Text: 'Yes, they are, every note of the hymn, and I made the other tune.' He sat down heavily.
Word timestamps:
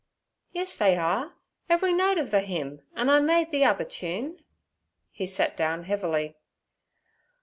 'Yes, 0.51 0.77
they 0.77 0.95
are, 0.97 1.35
every 1.69 1.93
note 1.93 2.17
of 2.17 2.31
the 2.31 2.39
hymn, 2.41 2.81
and 2.95 3.11
I 3.11 3.19
made 3.19 3.51
the 3.51 3.65
other 3.65 3.85
tune.' 3.85 4.43
He 5.11 5.27
sat 5.27 5.55
down 5.55 5.83
heavily. 5.83 6.37